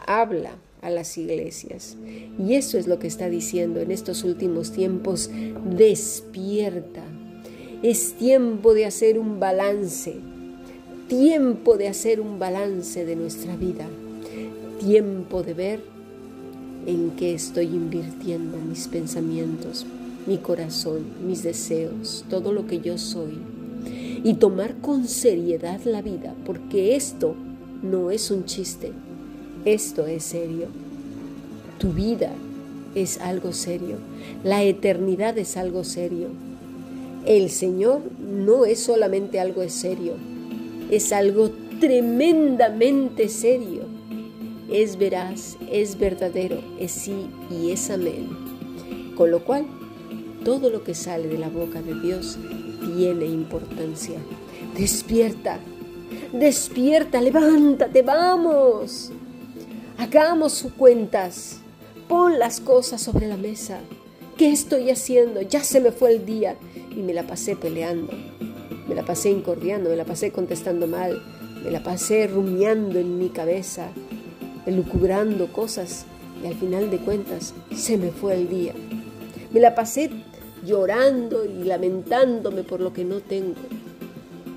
habla 0.06 0.52
a 0.82 0.92
las 0.92 1.18
iglesias. 1.18 1.98
Y 2.40 2.54
eso 2.54 2.78
es 2.78 2.88
lo 2.88 3.00
que 3.00 3.08
está 3.08 3.28
diciendo 3.28 3.80
en 3.80 3.92
estos 3.92 4.24
últimos 4.24 4.72
tiempos, 4.72 5.32
despierta. 5.76 7.04
Es 7.82 8.14
tiempo 8.14 8.76
de 8.76 8.86
hacer 8.86 9.18
un 9.18 9.40
balance, 9.40 10.16
tiempo 11.08 11.78
de 11.78 11.88
hacer 11.88 12.22
un 12.22 12.38
balance 12.38 13.04
de 13.04 13.16
nuestra 13.16 13.56
vida, 13.56 13.88
tiempo 14.80 15.42
de 15.42 15.54
ver 15.56 15.80
en 16.86 17.12
qué 17.12 17.34
estoy 17.34 17.66
invirtiendo 17.66 18.58
mis 18.58 18.88
pensamientos, 18.88 19.88
mi 20.28 20.38
corazón, 20.38 21.06
mis 21.26 21.42
deseos, 21.42 22.26
todo 22.30 22.54
lo 22.54 22.68
que 22.68 22.80
yo 22.80 22.98
soy 22.98 23.57
y 24.24 24.36
tomar 24.36 24.76
con 24.78 25.08
seriedad 25.08 25.82
la 25.84 26.02
vida, 26.02 26.34
porque 26.46 26.96
esto 26.96 27.36
no 27.82 28.12
es 28.12 28.32
un 28.32 28.46
chiste, 28.46 28.92
esto 29.66 30.08
es 30.08 30.24
serio. 30.24 30.68
Tu 31.78 31.94
vida 31.94 32.32
es 32.96 33.20
algo 33.20 33.54
serio, 33.54 33.98
la 34.44 34.64
eternidad 34.64 35.38
es 35.38 35.58
algo 35.58 35.84
serio. 35.84 36.30
El 37.26 37.50
Señor 37.50 38.02
no 38.20 38.66
es 38.66 38.80
solamente 38.80 39.40
algo 39.40 39.68
serio, 39.70 40.14
es 40.90 41.12
algo 41.12 41.52
tremendamente 41.80 43.30
serio. 43.30 43.82
Es 44.72 44.98
veraz, 44.98 45.58
es 45.72 45.98
verdadero, 45.98 46.60
es 46.78 46.92
sí 46.92 47.28
y 47.50 47.72
es 47.72 47.90
amén. 47.90 48.28
Con 49.16 49.32
lo 49.32 49.44
cual, 49.46 49.66
todo 50.48 50.70
lo 50.70 50.82
que 50.82 50.96
sale 50.96 51.28
de 51.28 51.38
la 51.38 51.50
boca 51.50 51.82
de 51.82 51.94
Dios 51.94 52.38
tiene 52.96 53.26
importancia. 53.26 54.16
Despierta, 54.78 55.60
despierta, 56.32 57.20
levántate, 57.20 58.02
vamos. 58.02 59.12
Hagamos 59.98 60.66
cuentas, 60.78 61.58
pon 62.08 62.40
las 62.40 62.62
cosas 62.62 63.02
sobre 63.02 63.28
la 63.28 63.36
mesa. 63.36 63.82
¿Qué 64.38 64.50
estoy 64.50 64.90
haciendo? 64.90 65.42
Ya 65.42 65.66
se 65.66 65.82
me 65.82 65.92
fue 65.92 66.14
el 66.14 66.26
día 66.26 66.56
y 66.96 67.02
me 67.02 67.14
la 67.14 67.24
pasé 67.24 67.58
peleando, 67.58 68.14
me 68.88 68.96
la 68.96 69.04
pasé 69.04 69.32
incordiando, 69.32 69.90
me 69.90 69.98
la 69.98 70.06
pasé 70.06 70.32
contestando 70.32 70.88
mal, 70.88 71.22
me 71.62 71.72
la 71.72 71.84
pasé 71.84 72.26
rumiando 72.26 73.00
en 73.00 73.20
mi 73.20 73.28
cabeza, 73.28 73.90
elucubrando 74.66 75.52
cosas 75.52 76.06
y 76.42 76.48
al 76.48 76.56
final 76.56 76.90
de 76.90 77.00
cuentas 77.00 77.54
se 77.76 77.98
me 77.98 78.12
fue 78.12 78.36
el 78.36 78.48
día. 78.48 78.74
Me 79.52 79.62
la 79.62 79.76
pasé 79.76 80.10
llorando 80.68 81.46
y 81.46 81.64
lamentándome 81.64 82.64
por 82.64 82.82
lo 82.82 82.94
que 82.94 83.06
no 83.06 83.20
tengo. 83.22 83.56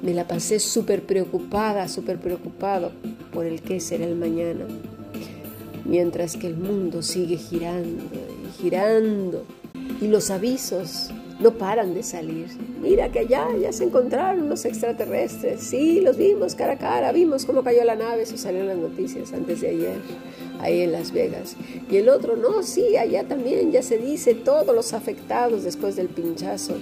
Me 0.02 0.12
la 0.12 0.26
pasé 0.26 0.58
súper 0.58 1.02
preocupada, 1.02 1.88
súper 1.88 2.18
preocupado 2.18 2.90
por 3.32 3.46
el 3.46 3.62
qué 3.62 3.80
será 3.80 4.04
el 4.04 4.16
mañana. 4.16 4.66
Mientras 5.84 6.36
que 6.36 6.48
el 6.48 6.56
mundo 6.56 7.02
sigue 7.02 7.36
girando 7.36 8.02
y 8.44 8.62
girando 8.62 9.44
y 10.00 10.08
los 10.08 10.30
avisos 10.30 11.10
no 11.40 11.52
paran 11.52 11.94
de 11.94 12.02
salir. 12.02 12.48
Mira 12.82 13.10
que 13.10 13.20
allá 13.20 13.48
ya 13.60 13.72
se 13.72 13.84
encontraron 13.84 14.48
los 14.48 14.64
extraterrestres. 14.64 15.60
Sí, 15.60 16.00
los 16.00 16.16
vimos 16.16 16.54
cara 16.54 16.74
a 16.74 16.78
cara, 16.78 17.12
vimos 17.12 17.46
cómo 17.46 17.62
cayó 17.62 17.82
la 17.84 17.96
nave, 17.96 18.22
eso 18.22 18.36
salió 18.36 18.64
las 18.64 18.76
noticias 18.76 19.32
antes 19.32 19.60
de 19.62 19.68
ayer, 19.68 19.96
ahí 20.60 20.82
en 20.82 20.92
Las 20.92 21.12
Vegas. 21.12 21.56
Y 21.90 21.96
el 21.96 22.08
otro, 22.08 22.36
no, 22.36 22.62
sí, 22.62 22.96
allá 22.96 23.24
también 23.24 23.72
ya 23.72 23.82
se 23.82 23.98
dice 23.98 24.34
todos 24.34 24.74
los 24.74 24.92
afectados 24.92 25.64
después 25.64 25.96
del 25.96 26.08
pinchazo 26.08 26.76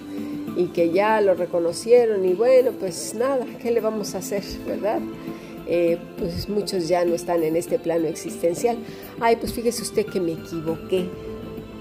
y 0.57 0.67
que 0.67 0.91
ya 0.91 1.21
lo 1.21 1.35
reconocieron 1.35 2.25
y 2.25 2.35
bueno, 2.35 2.73
pues 2.79 3.15
nada, 3.15 3.47
¿qué 3.63 3.71
le 3.71 3.81
vamos 3.81 4.15
a 4.15 4.19
hacer, 4.19 4.43
verdad? 4.67 5.01
Eh, 5.67 5.99
pues 6.19 6.49
muchos 6.49 6.89
ya 6.89 7.05
no 7.05 7.15
están 7.15 7.43
en 7.43 7.55
este 7.55 7.79
plano 7.79 8.07
existencial. 8.07 8.79
Ay, 9.21 9.37
pues 9.37 9.53
fíjese 9.53 9.83
usted 9.83 10.07
que 10.07 10.21
me 10.21 10.33
equivoqué 10.33 11.09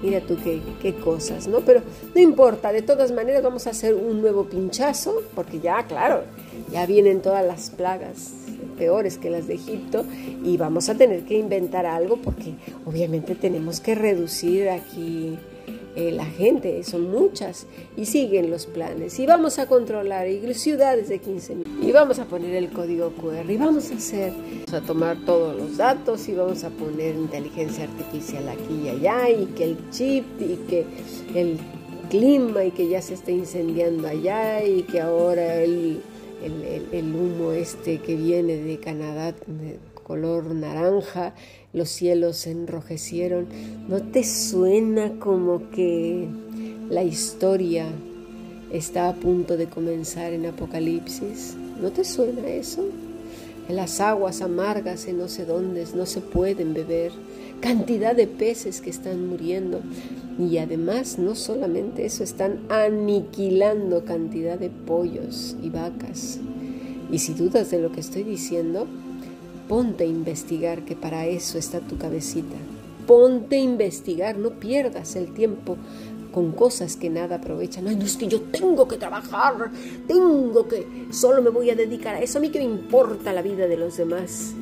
Mira 0.02 0.20
tú 0.20 0.36
qué, 0.42 0.60
qué, 0.80 0.94
cosas, 0.94 1.48
¿no? 1.48 1.60
Pero 1.60 1.82
no 2.14 2.20
importa, 2.20 2.70
de 2.70 2.82
todas 2.82 3.10
maneras 3.10 3.42
vamos 3.42 3.66
a 3.66 3.70
hacer 3.70 3.94
un 3.94 4.20
nuevo 4.20 4.44
pinchazo, 4.44 5.24
porque 5.34 5.58
ya, 5.58 5.84
claro, 5.88 6.22
ya 6.70 6.86
vienen 6.86 7.20
todas 7.20 7.44
las 7.44 7.70
plagas 7.70 8.37
peores 8.78 9.18
que 9.18 9.30
las 9.30 9.46
de 9.46 9.54
Egipto 9.54 10.04
y 10.44 10.56
vamos 10.56 10.88
a 10.88 10.94
tener 10.94 11.24
que 11.24 11.38
inventar 11.38 11.86
algo 11.86 12.16
porque 12.16 12.54
obviamente 12.86 13.34
tenemos 13.34 13.80
que 13.80 13.94
reducir 13.94 14.68
aquí 14.68 15.36
eh, 15.98 16.12
la 16.12 16.26
gente, 16.26 16.84
son 16.84 17.10
muchas, 17.10 17.66
y 17.96 18.06
siguen 18.06 18.50
los 18.50 18.66
planes. 18.66 19.18
Y 19.18 19.26
vamos 19.26 19.58
a 19.58 19.66
controlar 19.66 20.28
ciudades 20.54 21.08
de 21.08 21.18
15 21.18 21.54
mil. 21.56 21.66
Y 21.82 21.90
vamos 21.90 22.20
a 22.20 22.26
poner 22.26 22.54
el 22.54 22.70
código 22.70 23.10
QR. 23.14 23.50
Y 23.50 23.56
vamos 23.56 23.90
a 23.90 23.96
hacer, 23.96 24.32
vamos 24.32 24.74
a 24.74 24.86
tomar 24.86 25.16
todos 25.24 25.56
los 25.56 25.76
datos 25.76 26.28
y 26.28 26.34
vamos 26.34 26.62
a 26.62 26.70
poner 26.70 27.16
inteligencia 27.16 27.82
artificial 27.82 28.48
aquí 28.48 28.82
y 28.84 28.88
allá. 28.90 29.28
Y 29.28 29.46
que 29.46 29.64
el 29.64 29.90
chip 29.90 30.24
y 30.40 30.54
que 30.68 30.86
el 31.34 31.58
clima 32.08 32.64
y 32.64 32.70
que 32.70 32.88
ya 32.88 33.02
se 33.02 33.14
está 33.14 33.32
incendiando 33.32 34.06
allá 34.06 34.64
y 34.64 34.84
que 34.84 35.00
ahora 35.00 35.56
el, 35.56 36.00
el, 36.42 37.14
humo 37.14 37.52
este 37.52 37.98
que 37.98 38.16
viene 38.16 38.56
de 38.56 38.78
Canadá 38.78 39.34
color 40.08 40.54
naranja, 40.54 41.34
los 41.74 41.90
cielos 41.90 42.38
se 42.38 42.50
enrojecieron. 42.50 43.46
¿No 43.88 44.00
te 44.00 44.24
suena 44.24 45.12
como 45.20 45.70
que 45.70 46.26
la 46.88 47.04
historia 47.04 47.86
está 48.72 49.10
a 49.10 49.14
punto 49.14 49.58
de 49.58 49.66
comenzar 49.66 50.32
en 50.32 50.46
Apocalipsis? 50.46 51.54
¿No 51.80 51.90
te 51.90 52.04
suena 52.04 52.48
eso? 52.48 52.84
Las 53.68 54.00
aguas 54.00 54.40
amargas 54.40 55.06
en 55.06 55.18
no 55.18 55.28
sé 55.28 55.44
dónde 55.44 55.84
no 55.94 56.06
se 56.06 56.22
pueden 56.22 56.72
beber, 56.72 57.12
cantidad 57.60 58.14
de 58.14 58.26
peces 58.26 58.80
que 58.80 58.90
están 58.90 59.28
muriendo 59.28 59.80
y 60.38 60.58
además 60.58 61.18
no 61.18 61.34
solamente 61.34 62.06
eso, 62.06 62.22
están 62.22 62.60
aniquilando 62.68 64.04
cantidad 64.04 64.58
de 64.58 64.70
pollos 64.70 65.56
y 65.62 65.70
vacas. 65.70 66.38
Y 67.10 67.18
si 67.18 67.34
dudas 67.34 67.70
de 67.70 67.80
lo 67.80 67.90
que 67.90 68.00
estoy 68.00 68.22
diciendo, 68.22 68.86
Ponte 69.68 70.04
a 70.04 70.06
investigar, 70.06 70.86
que 70.86 70.96
para 70.96 71.26
eso 71.26 71.58
está 71.58 71.80
tu 71.80 71.98
cabecita. 71.98 72.56
Ponte 73.06 73.56
a 73.56 73.60
investigar, 73.60 74.38
no 74.38 74.52
pierdas 74.52 75.14
el 75.14 75.34
tiempo 75.34 75.76
con 76.32 76.52
cosas 76.52 76.96
que 76.96 77.10
nada 77.10 77.36
aprovechan. 77.36 77.86
Ay, 77.86 77.96
no 77.96 78.06
es 78.06 78.16
que 78.16 78.28
yo 78.28 78.40
tengo 78.40 78.88
que 78.88 78.96
trabajar, 78.96 79.70
tengo 80.06 80.66
que, 80.66 81.08
solo 81.10 81.42
me 81.42 81.50
voy 81.50 81.68
a 81.68 81.74
dedicar 81.74 82.14
a 82.14 82.20
eso. 82.20 82.38
A 82.38 82.40
mí 82.40 82.48
que 82.48 82.60
me 82.60 82.64
importa 82.64 83.34
la 83.34 83.42
vida 83.42 83.66
de 83.66 83.76
los 83.76 83.98
demás. 83.98 84.54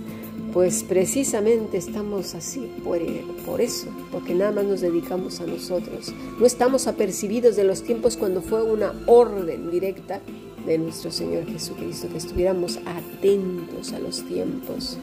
Pues 0.56 0.84
precisamente 0.84 1.76
estamos 1.76 2.34
así 2.34 2.60
por, 2.82 2.98
por, 3.44 3.60
eso, 3.60 3.88
porque 4.10 4.34
nada 4.34 4.52
más 4.52 4.64
nos 4.64 4.80
dedicamos 4.80 5.42
a 5.42 5.46
nosotros. 5.46 6.14
No 6.40 6.46
estamos 6.46 6.86
apercibidos 6.86 7.56
de 7.56 7.64
los 7.64 7.82
tiempos 7.82 8.16
cuando 8.16 8.40
fue 8.40 8.62
una 8.62 8.94
orden 9.04 9.70
directa 9.70 10.22
de 10.64 10.78
nuestro 10.78 11.10
Señor 11.10 11.44
Jesucristo, 11.44 12.08
que 12.08 12.16
estuviéramos 12.16 12.78
atentos 12.86 13.92
a 13.92 13.98
los 13.98 14.25
tiempos. 14.25 14.96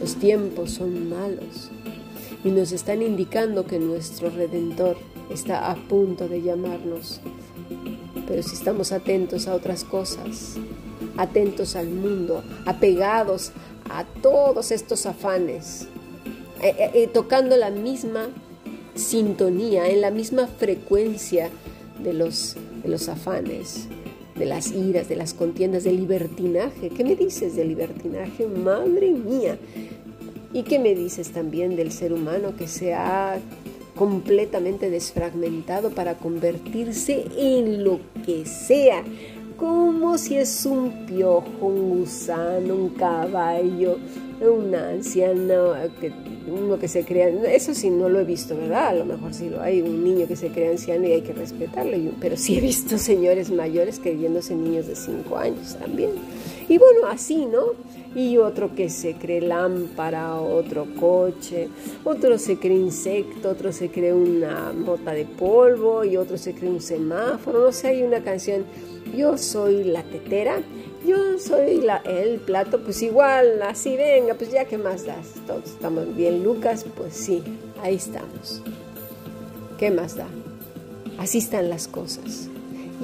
Los 0.00 0.14
tiempos 0.14 0.70
son 0.70 1.10
malos 1.10 1.72
y 2.44 2.50
nos 2.50 2.70
están 2.70 3.02
indicando 3.02 3.66
que 3.66 3.80
nuestro 3.80 4.30
Redentor 4.30 4.96
está 5.28 5.72
a 5.72 5.74
punto 5.74 6.28
de 6.28 6.40
llamarnos. 6.40 7.20
Pero 8.28 8.44
si 8.44 8.54
estamos 8.54 8.92
atentos 8.92 9.48
a 9.48 9.56
otras 9.56 9.82
cosas, 9.82 10.54
atentos 11.16 11.74
al 11.74 11.88
mundo, 11.88 12.44
apegados 12.64 13.52
a 13.90 14.04
todos 14.04 14.70
estos 14.70 15.06
afanes, 15.06 15.88
eh, 16.62 16.74
eh, 16.78 16.90
eh, 16.94 17.06
tocando 17.06 17.56
la 17.56 17.70
misma 17.70 18.28
sintonía, 18.94 19.88
en 19.88 20.00
la 20.00 20.10
misma 20.10 20.46
frecuencia 20.46 21.50
de 22.02 22.12
los, 22.12 22.56
de 22.82 22.88
los 22.88 23.08
afanes, 23.08 23.88
de 24.36 24.46
las 24.46 24.72
iras, 24.72 25.08
de 25.08 25.16
las 25.16 25.34
contiendas, 25.34 25.84
del 25.84 25.96
libertinaje. 25.96 26.90
¿Qué 26.90 27.04
me 27.04 27.16
dices 27.16 27.56
del 27.56 27.68
libertinaje? 27.68 28.46
Madre 28.46 29.10
mía. 29.10 29.58
¿Y 30.52 30.62
qué 30.62 30.78
me 30.78 30.94
dices 30.94 31.32
también 31.32 31.76
del 31.76 31.90
ser 31.92 32.12
humano 32.12 32.54
que 32.56 32.68
se 32.68 32.94
ha 32.94 33.38
completamente 33.96 34.90
desfragmentado 34.90 35.90
para 35.90 36.14
convertirse 36.14 37.26
en 37.36 37.84
lo 37.84 38.00
que 38.24 38.46
sea? 38.46 39.02
Como 39.64 40.18
si 40.18 40.36
es 40.36 40.66
un 40.66 41.06
piojo, 41.06 41.66
un 41.66 42.00
gusano, 42.00 42.74
un 42.74 42.90
caballo, 42.90 43.96
un 44.42 44.74
anciano, 44.74 45.72
uno 46.46 46.78
que 46.78 46.86
se 46.86 47.02
crea, 47.02 47.28
eso 47.50 47.72
sí 47.72 47.88
no 47.88 48.10
lo 48.10 48.20
he 48.20 48.24
visto, 48.24 48.54
¿verdad? 48.54 48.88
A 48.88 48.92
lo 48.92 49.06
mejor 49.06 49.32
sí 49.32 49.48
lo 49.48 49.62
hay, 49.62 49.80
un 49.80 50.04
niño 50.04 50.28
que 50.28 50.36
se 50.36 50.48
crea 50.48 50.70
anciano 50.70 51.06
y 51.08 51.12
hay 51.12 51.22
que 51.22 51.32
respetarlo, 51.32 51.96
pero 52.20 52.36
sí 52.36 52.58
he 52.58 52.60
visto 52.60 52.98
señores 52.98 53.50
mayores 53.50 54.00
creyéndose 54.00 54.54
niños 54.54 54.86
de 54.86 54.96
5 54.96 55.34
años 55.34 55.78
también. 55.80 56.10
Y 56.68 56.78
bueno, 56.78 57.06
así, 57.08 57.46
¿no? 57.46 57.72
Y 58.14 58.38
otro 58.38 58.74
que 58.74 58.88
se 58.88 59.14
cree 59.14 59.40
lámpara, 59.40 60.40
otro 60.40 60.86
coche, 60.98 61.68
otro 62.04 62.38
se 62.38 62.58
cree 62.58 62.76
insecto, 62.76 63.50
otro 63.50 63.72
se 63.72 63.90
cree 63.90 64.14
una 64.14 64.72
mota 64.72 65.12
de 65.12 65.24
polvo 65.24 66.04
y 66.04 66.16
otro 66.16 66.38
se 66.38 66.54
cree 66.54 66.70
un 66.70 66.80
semáforo, 66.80 67.60
no 67.60 67.72
sé, 67.72 67.88
hay 67.88 68.02
una 68.02 68.22
canción, 68.22 68.64
yo 69.16 69.36
soy 69.36 69.84
la 69.84 70.04
tetera 70.04 70.62
yo 71.06 71.38
soy 71.38 71.82
la, 71.82 71.98
el 71.98 72.40
plato, 72.40 72.80
pues 72.82 73.02
igual, 73.02 73.60
así 73.62 73.94
venga, 73.96 74.34
pues 74.34 74.50
ya 74.50 74.64
que 74.64 74.78
más 74.78 75.04
das, 75.04 75.34
todos 75.46 75.66
estamos 75.66 76.16
bien, 76.16 76.42
Lucas, 76.42 76.86
pues 76.96 77.14
sí, 77.14 77.42
ahí 77.82 77.96
estamos. 77.96 78.62
¿Qué 79.78 79.90
más 79.90 80.16
da? 80.16 80.26
Así 81.18 81.38
están 81.38 81.68
las 81.68 81.88
cosas. 81.88 82.48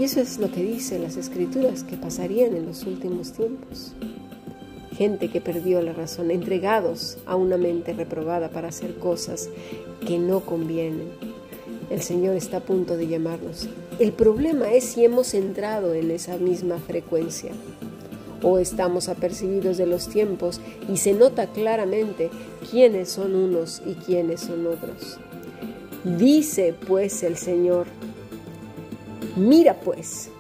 Y 0.00 0.04
eso 0.04 0.18
es 0.18 0.38
lo 0.38 0.50
que 0.50 0.62
dicen 0.62 1.02
las 1.02 1.18
escrituras 1.18 1.84
que 1.84 1.98
pasarían 1.98 2.56
en 2.56 2.64
los 2.64 2.84
últimos 2.84 3.32
tiempos. 3.32 3.92
Gente 4.96 5.28
que 5.28 5.42
perdió 5.42 5.82
la 5.82 5.92
razón, 5.92 6.30
entregados 6.30 7.18
a 7.26 7.36
una 7.36 7.58
mente 7.58 7.92
reprobada 7.92 8.48
para 8.48 8.68
hacer 8.68 8.94
cosas 8.94 9.50
que 10.06 10.18
no 10.18 10.40
convienen. 10.40 11.10
El 11.90 12.00
Señor 12.00 12.34
está 12.34 12.56
a 12.56 12.60
punto 12.60 12.96
de 12.96 13.08
llamarnos. 13.08 13.68
El 13.98 14.12
problema 14.12 14.72
es 14.72 14.84
si 14.84 15.04
hemos 15.04 15.34
entrado 15.34 15.92
en 15.92 16.10
esa 16.10 16.38
misma 16.38 16.78
frecuencia 16.78 17.52
o 18.42 18.58
estamos 18.58 19.10
apercibidos 19.10 19.76
de 19.76 19.84
los 19.84 20.08
tiempos 20.08 20.62
y 20.90 20.96
se 20.96 21.12
nota 21.12 21.48
claramente 21.48 22.30
quiénes 22.70 23.10
son 23.10 23.34
unos 23.34 23.82
y 23.84 23.96
quiénes 23.96 24.40
son 24.40 24.66
otros. 24.66 25.18
Dice 26.04 26.74
pues 26.88 27.22
el 27.22 27.36
Señor, 27.36 27.86
mira 29.36 29.80
pues, 29.80 30.30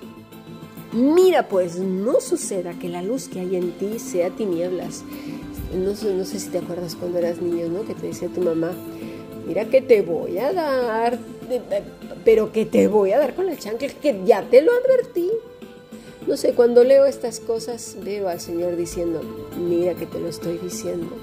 mira 0.92 1.48
pues, 1.48 1.76
no 1.76 2.20
suceda 2.20 2.78
que 2.78 2.88
la 2.88 3.02
luz 3.02 3.28
que 3.28 3.40
hay 3.40 3.56
en 3.56 3.72
ti 3.72 3.98
sea 3.98 4.30
tinieblas. 4.30 5.04
No 5.74 5.94
sé, 5.94 6.14
no 6.14 6.24
sé 6.24 6.40
si 6.40 6.50
te 6.50 6.58
acuerdas 6.58 6.96
cuando 6.96 7.18
eras 7.18 7.40
niño, 7.40 7.68
¿no? 7.68 7.84
Que 7.84 7.94
te 7.94 8.08
decía 8.08 8.28
tu 8.28 8.40
mamá, 8.40 8.72
mira 9.46 9.66
que 9.66 9.80
te 9.80 10.02
voy 10.02 10.38
a 10.38 10.52
dar, 10.52 11.18
pero 12.24 12.52
que 12.52 12.66
te 12.66 12.88
voy 12.88 13.12
a 13.12 13.18
dar 13.18 13.34
con 13.34 13.46
la 13.46 13.56
chancla, 13.56 13.88
que 13.88 14.20
ya 14.24 14.42
te 14.42 14.62
lo 14.62 14.72
advertí. 14.72 15.30
No 16.26 16.36
sé, 16.36 16.52
cuando 16.52 16.84
leo 16.84 17.06
estas 17.06 17.40
cosas 17.40 17.96
veo 18.04 18.28
al 18.28 18.40
Señor 18.40 18.76
diciendo, 18.76 19.20
mira 19.58 19.94
que 19.94 20.06
te 20.06 20.20
lo 20.20 20.28
estoy 20.28 20.58
diciendo. 20.58 21.16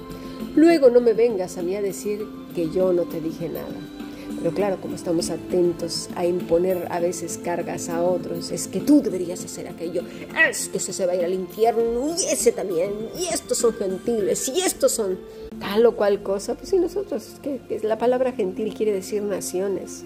Luego 0.56 0.90
no 0.90 1.00
me 1.00 1.12
vengas 1.12 1.56
a 1.56 1.62
mí 1.62 1.76
a 1.76 1.82
decir 1.82 2.26
que 2.54 2.68
yo 2.70 2.92
no 2.92 3.02
te 3.02 3.20
dije 3.20 3.48
nada. 3.48 3.97
Pero 4.38 4.54
claro, 4.54 4.80
como 4.80 4.94
estamos 4.94 5.30
atentos 5.30 6.08
a 6.14 6.24
imponer 6.24 6.86
a 6.90 7.00
veces 7.00 7.40
cargas 7.42 7.88
a 7.88 8.02
otros, 8.02 8.52
es 8.52 8.68
que 8.68 8.80
tú 8.80 9.02
deberías 9.02 9.44
hacer 9.44 9.66
aquello, 9.66 10.02
es 10.48 10.68
que 10.68 10.78
se 10.78 11.06
va 11.06 11.12
a 11.12 11.16
ir 11.16 11.24
al 11.24 11.34
infierno 11.34 12.14
y 12.16 12.24
ese 12.32 12.52
también, 12.52 12.92
y 13.18 13.26
estos 13.32 13.58
son 13.58 13.74
gentiles, 13.74 14.48
y 14.48 14.60
estos 14.60 14.92
son 14.92 15.18
tal 15.58 15.84
o 15.86 15.96
cual 15.96 16.22
cosa, 16.22 16.54
pues 16.54 16.70
si 16.70 16.78
nosotros, 16.78 17.34
que 17.42 17.80
la 17.82 17.98
palabra 17.98 18.32
gentil 18.32 18.74
quiere 18.74 18.92
decir 18.92 19.22
naciones, 19.22 20.04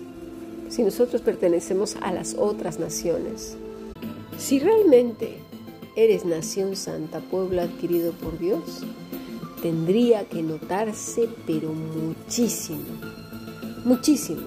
si 0.71 0.83
nosotros 0.83 1.21
pertenecemos 1.21 1.97
a 2.01 2.11
las 2.13 2.35
otras 2.35 2.79
naciones, 2.79 3.57
si 4.39 4.59
realmente 4.59 5.37
eres 5.95 6.25
nación 6.25 6.75
santa, 6.75 7.21
pueblo 7.21 7.61
adquirido 7.61 8.13
por 8.13 8.39
Dios, 8.39 8.83
tendría 9.61 10.25
que 10.25 10.43
notarse, 10.43 11.29
pero 11.47 11.73
muchísimo, 11.73 12.81
muchísimo. 13.85 14.43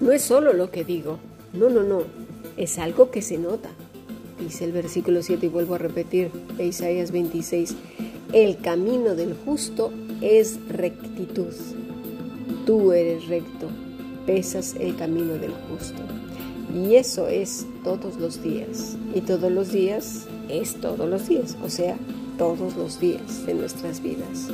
No 0.00 0.12
es 0.12 0.22
solo 0.22 0.52
lo 0.52 0.70
que 0.70 0.84
digo, 0.84 1.18
no, 1.52 1.68
no, 1.68 1.82
no, 1.82 2.02
es 2.56 2.78
algo 2.78 3.10
que 3.10 3.22
se 3.22 3.38
nota. 3.38 3.70
Dice 4.38 4.64
el 4.64 4.72
versículo 4.72 5.22
7 5.22 5.46
y 5.46 5.48
vuelvo 5.48 5.76
a 5.76 5.78
repetir 5.78 6.30
de 6.56 6.66
Isaías 6.66 7.12
26, 7.12 7.74
el 8.32 8.58
camino 8.58 9.14
del 9.14 9.34
justo 9.44 9.92
es 10.20 10.58
rectitud. 10.68 11.54
Tú 12.66 12.92
eres 12.92 13.28
recto, 13.28 13.68
pesas 14.26 14.74
el 14.78 14.96
camino 14.96 15.34
del 15.34 15.52
justo. 15.68 16.02
Y 16.74 16.96
eso 16.96 17.28
es 17.28 17.66
todos 17.84 18.16
los 18.16 18.42
días. 18.42 18.96
Y 19.14 19.20
todos 19.20 19.52
los 19.52 19.70
días 19.70 20.26
es 20.48 20.74
todos 20.80 21.08
los 21.08 21.28
días, 21.28 21.56
o 21.62 21.68
sea, 21.68 21.96
todos 22.36 22.76
los 22.76 22.98
días 22.98 23.46
de 23.46 23.54
nuestras 23.54 24.02
vidas. 24.02 24.48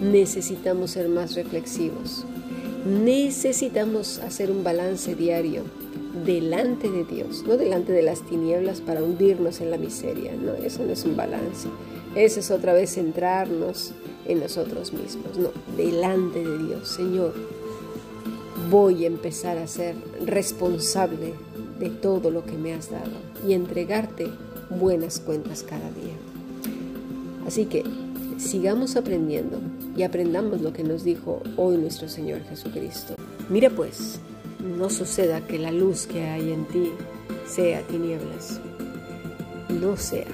Necesitamos 0.00 0.92
ser 0.92 1.08
más 1.08 1.34
reflexivos. 1.34 2.24
Necesitamos 2.84 4.18
hacer 4.18 4.50
un 4.50 4.64
balance 4.64 5.14
diario 5.14 5.64
delante 6.24 6.90
de 6.90 7.04
Dios, 7.04 7.44
no 7.46 7.56
delante 7.56 7.92
de 7.92 8.02
las 8.02 8.22
tinieblas 8.22 8.80
para 8.80 9.02
hundirnos 9.02 9.60
en 9.60 9.70
la 9.70 9.78
miseria, 9.78 10.32
no, 10.34 10.54
eso 10.54 10.84
no 10.84 10.92
es 10.92 11.04
un 11.04 11.16
balance. 11.16 11.68
Eso 12.14 12.40
es 12.40 12.50
otra 12.50 12.72
vez 12.72 12.94
centrarnos 12.94 13.92
en 14.26 14.40
nosotros 14.40 14.92
mismos, 14.92 15.38
no, 15.38 15.50
delante 15.76 16.44
de 16.44 16.58
Dios. 16.58 16.88
Señor, 16.88 17.34
voy 18.70 19.04
a 19.04 19.08
empezar 19.08 19.58
a 19.58 19.66
ser 19.66 19.94
responsable 20.24 21.34
de 21.78 21.90
todo 21.90 22.30
lo 22.30 22.44
que 22.44 22.52
me 22.52 22.74
has 22.74 22.90
dado 22.90 23.12
y 23.46 23.52
entregarte 23.52 24.28
buenas 24.70 25.20
cuentas 25.20 25.62
cada 25.62 25.90
día. 25.90 26.14
Así 27.46 27.66
que 27.66 27.84
sigamos 28.40 28.96
aprendiendo 28.96 29.60
y 29.96 30.02
aprendamos 30.02 30.62
lo 30.62 30.72
que 30.72 30.82
nos 30.82 31.04
dijo 31.04 31.42
hoy 31.56 31.76
nuestro 31.76 32.08
Señor 32.08 32.42
Jesucristo. 32.48 33.14
Mira 33.50 33.68
pues, 33.70 34.18
no 34.78 34.88
suceda 34.88 35.46
que 35.46 35.58
la 35.58 35.70
luz 35.70 36.06
que 36.06 36.22
hay 36.22 36.50
en 36.52 36.64
ti 36.66 36.90
sea 37.46 37.82
tinieblas. 37.82 38.60
No 39.68 39.96
sea 39.96 40.26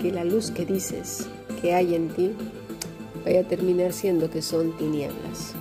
que 0.00 0.12
la 0.12 0.24
luz 0.24 0.50
que 0.50 0.64
dices 0.64 1.26
que 1.60 1.74
hay 1.74 1.94
en 1.94 2.08
ti 2.08 2.30
vaya 3.24 3.40
a 3.40 3.44
terminar 3.44 3.92
siendo 3.92 4.30
que 4.30 4.42
son 4.42 4.76
tinieblas. 4.78 5.54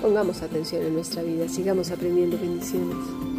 Pongamos 0.00 0.42
atención 0.42 0.82
en 0.82 0.94
nuestra 0.94 1.22
vida, 1.22 1.48
sigamos 1.48 1.90
aprendiendo 1.90 2.38
bendiciones. 2.38 3.31